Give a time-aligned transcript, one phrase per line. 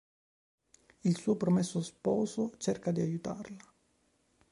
[1.03, 3.71] Il suo promesso sposo cerca di aiutarla.